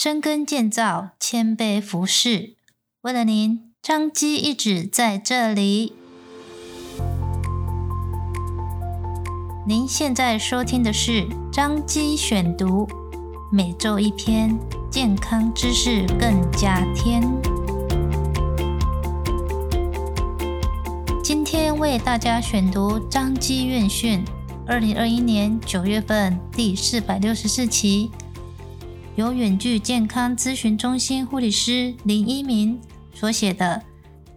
[0.00, 2.54] 深耕建造，谦卑服侍。
[3.00, 5.94] 为了您，张基一直在这里。
[9.66, 12.86] 您现在收听的是张基选读，
[13.50, 14.56] 每周一篇
[14.88, 17.20] 健康知识，更加添。
[21.24, 24.24] 今天为大家选读张基院讯，
[24.64, 28.12] 二零二一年九月份第四百六十四期。
[29.18, 32.80] 由远距健康咨询中心护理师林一鸣
[33.12, 33.82] 所写的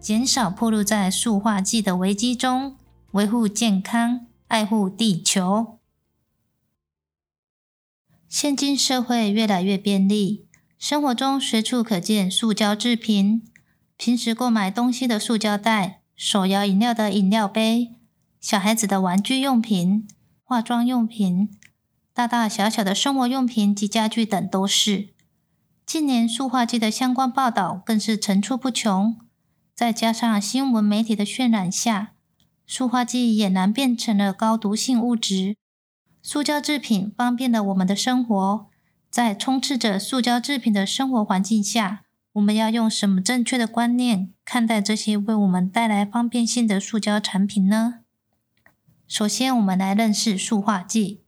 [0.00, 2.76] 减少暴露在塑化剂的危机中，
[3.12, 5.42] 维护健康，爱护地球》。
[8.28, 13.44] 现今社会越来越便利，生活中随处可见塑胶制品。
[13.96, 17.92] 平时购买东西的塑胶袋、手摇饮料的饮料杯、
[18.40, 20.08] 小孩子的玩具用品、
[20.42, 21.50] 化妆用品。
[22.14, 25.08] 大大小小的生活用品及家具等都是。
[25.86, 29.16] 近年塑化剂的相关报道更是层出不穷，
[29.74, 32.12] 再加上新闻媒体的渲染下，
[32.66, 35.56] 塑化剂俨然变成了高毒性物质。
[36.22, 38.66] 塑胶制品方便了我们的生活，
[39.10, 42.02] 在充斥着塑胶制品的生活环境下，
[42.34, 48.00] 我们要用什么正确的观念看待这些为我们带来方便性的塑胶产品呢？
[49.08, 51.21] 首先，我们来认识塑化剂。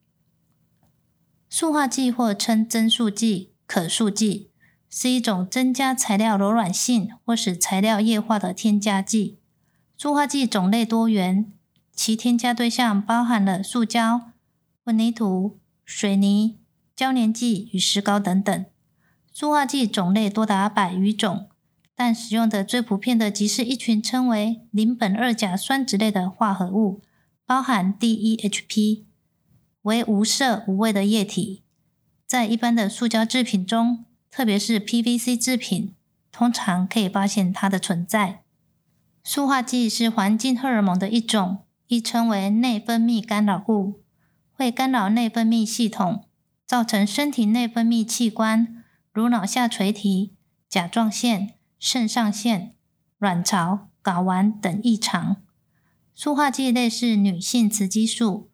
[1.56, 4.50] 塑化剂或称增塑剂、可塑剂，
[4.90, 9.38] 是一种增加材料柔软性或使材料液化的添加剂。
[9.96, 11.52] 塑化剂种类多元，
[11.92, 14.32] 其添加对象包含了塑胶、
[14.84, 16.58] 混凝土、水泥、
[16.96, 18.66] 胶粘剂与石膏等等。
[19.32, 21.48] 塑化剂种类多达百余种，
[21.94, 27.00] 但使用的最普遍的即是一群称为邻苯二甲酸酯类的化合物，
[27.46, 29.04] 包含 DEHP。
[29.84, 31.62] 为无色无味的液体，
[32.26, 35.94] 在一般的塑胶制品中，特别是 PVC 制品，
[36.32, 38.40] 通常可以发现它的存在。
[39.22, 44.00] 塑化剂是环境荷尔蒙的一种，亦称为内分泌干扰物，
[44.54, 46.24] 会干扰内分泌系统，
[46.66, 50.32] 造成身体内分泌器官如脑下垂体、
[50.66, 52.72] 甲状腺、肾上腺、
[53.18, 55.36] 卵巢、睾丸等异常。
[56.14, 58.48] 塑化剂类似女性雌激素。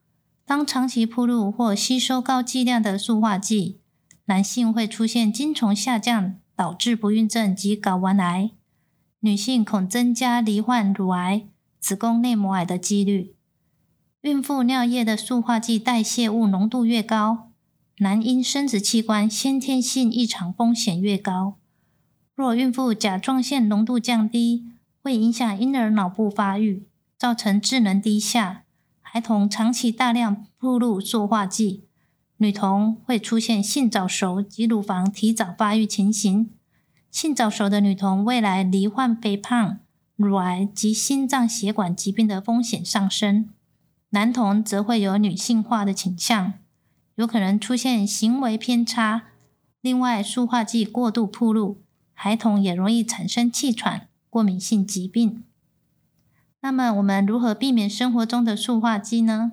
[0.51, 3.79] 当长期暴露或吸收高剂量的塑化剂，
[4.25, 8.51] 男性会出现精虫下降，导致不孕症及睾丸癌；
[9.21, 11.47] 女性恐增加罹患乳癌、
[11.79, 13.37] 子宫内膜癌的几率。
[14.23, 17.53] 孕妇尿液的塑化剂代谢物浓度越高，
[17.99, 21.59] 男婴生殖器官先天性异常风险越高。
[22.35, 24.65] 若孕妇甲状腺浓度降低，
[25.01, 28.65] 会影响婴儿脑部发育，造成智能低下。
[29.13, 31.83] 孩童长期大量暴露塑化剂，
[32.37, 36.49] 女童会出现性早熟及乳房提早发育情形。
[37.11, 39.81] 性早熟的女童未来罹患肥胖、
[40.15, 43.51] 乳癌及心脏血管疾病的风险上升。
[44.11, 46.53] 男童则会有女性化的倾向，
[47.17, 49.23] 有可能出现行为偏差。
[49.81, 51.83] 另外，塑化剂过度铺露，
[52.15, 55.43] 孩童也容易产生气喘、过敏性疾病。
[56.63, 59.53] 那么我们如何避免生活中的塑化剂呢？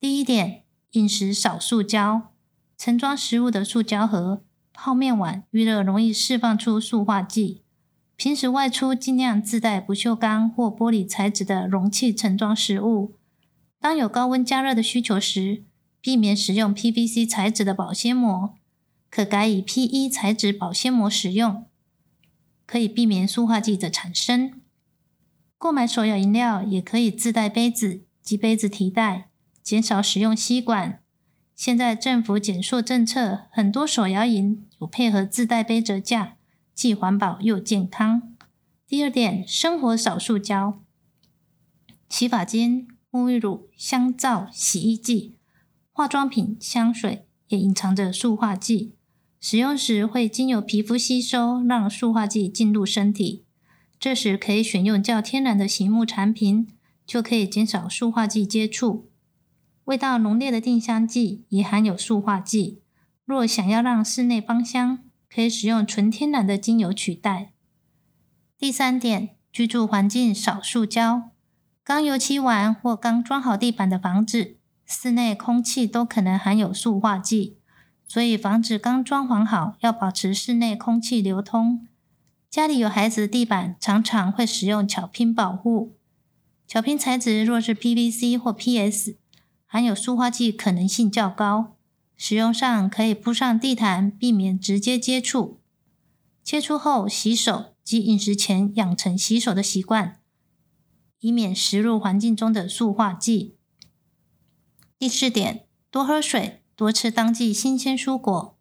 [0.00, 2.32] 第一点，饮食少塑胶，
[2.78, 4.42] 盛装食物的塑胶盒、
[4.72, 7.62] 泡面碗遇热容易释放出塑化剂。
[8.16, 13.14] 平时外出尽量自带不锈钢或玻璃材质的容器盛装食物。
[13.78, 15.62] 当有高温加热的需求时，
[16.00, 18.54] 避免使用 PVC 材质的保鲜膜，
[19.10, 21.66] 可改以 PE 材质保鲜膜使用，
[22.66, 24.57] 可以避免塑化剂的产生。
[25.58, 29.28] 购买手摇饮料也可以自带杯子及杯子提袋，
[29.60, 31.02] 减少使用吸管。
[31.56, 36.36] 现在政府减塑政策，很多手摇饮有配合自带杯折价，
[36.72, 38.36] 既环保又健康。
[38.86, 40.80] 第二点，生活少塑胶。
[42.08, 45.34] 洗发精、沐浴乳、香皂、洗衣剂、
[45.90, 48.94] 化妆品、香水也隐藏着塑化剂，
[49.40, 53.44] 使用时会经由皮肤吸收，让塑化剂进入身体。
[54.00, 56.68] 这时可以选用较天然的醒目产品，
[57.06, 59.10] 就可以减少塑化剂接触。
[59.84, 62.82] 味道浓烈的定香剂也含有塑化剂。
[63.24, 67.52] 若想要让室内芳香，可以使用纯天然的精油取代。
[68.56, 71.30] 第三点，居住环境少塑胶。
[71.82, 74.56] 刚油漆完或刚装好地板的房子，
[74.86, 77.58] 室内空气都可能含有塑化剂，
[78.06, 81.86] 所以房子刚装潢好，要保持室内空气流通。
[82.50, 85.96] 家里有孩子的地板常常会使用巧拼保护，
[86.66, 89.16] 巧拼材质若是 PVC 或 PS，
[89.66, 91.76] 含有塑化剂可能性较高，
[92.16, 95.60] 使用上可以铺上地毯，避免直接接触。
[96.42, 100.18] 切出后洗手及饮食前养成洗手的习惯，
[101.20, 103.56] 以免食入环境中的塑化剂。
[104.98, 108.56] 第四点，多喝水，多吃当季新鲜蔬果。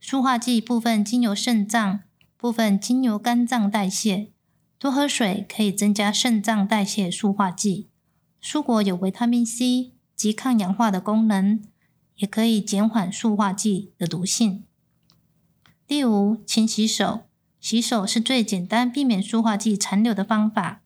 [0.00, 2.00] 塑化剂部分经由肾脏，
[2.40, 4.32] 部分经由肝脏代谢。
[4.78, 7.90] 多喝水可以增加肾脏代谢塑化剂。
[8.42, 11.62] 蔬果有维他命 C 及抗氧化的功能。
[12.16, 14.64] 也可以减缓塑化剂的毒性。
[15.86, 17.20] 第五，勤洗手。
[17.58, 20.82] 洗手是最简单避免塑化剂残留的方法。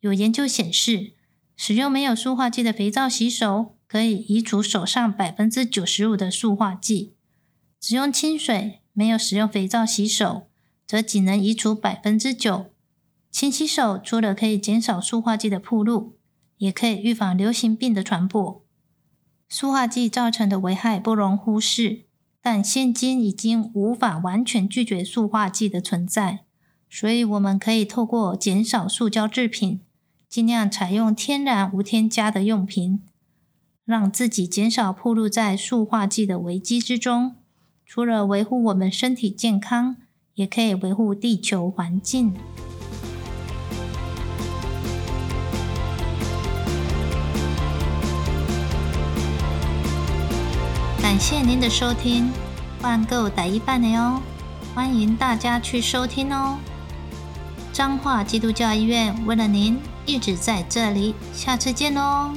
[0.00, 1.12] 有研究显示，
[1.56, 7.12] 使用没有塑化剂的肥皂洗手，可以移除手上百分之九十五的塑化剂；
[7.78, 10.47] 只用清水，没有使用肥皂洗手，
[10.88, 12.66] 则仅能移除百分之九。
[13.30, 16.16] 勤洗手除了可以减少塑化剂的暴露，
[16.56, 18.64] 也可以预防流行病的传播。
[19.50, 22.04] 塑化剂造成的危害不容忽视，
[22.40, 26.40] 但现今已经无法完全拒绝塑化剂的存在，
[26.88, 29.82] 所以我们可以透过减少塑胶制品，
[30.26, 33.02] 尽量采用天然无添加的用品，
[33.84, 37.36] 让自己减少暴露在塑化剂的危机之中。
[37.86, 39.96] 除了维护我们身体健康，
[40.38, 42.32] 也可以维护地球环境。
[51.02, 52.30] 感谢您的收听，
[52.82, 54.20] 万购打一半的哦，
[54.76, 56.56] 欢迎大家去收听哦。
[57.72, 59.76] 彰化基督教医院为了您
[60.06, 62.32] 一直在这里，下次见哦。